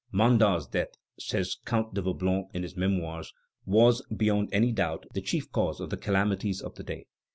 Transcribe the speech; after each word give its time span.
"Mandat's 0.11 0.65
death," 0.65 0.95
says 1.19 1.57
Count 1.63 1.93
de 1.93 2.01
Vaublanc 2.01 2.47
in 2.55 2.63
his 2.63 2.75
Memoirs, 2.75 3.31
"was, 3.67 4.01
beyond 4.07 4.49
any 4.51 4.71
doubt, 4.71 5.05
the 5.13 5.21
chief 5.21 5.51
cause 5.51 5.79
of 5.79 5.91
the 5.91 5.95
calamities 5.97 6.59
of 6.59 6.73
the 6.73 6.83
day. 6.83 7.05